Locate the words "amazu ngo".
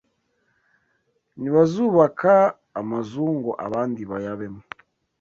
2.79-3.51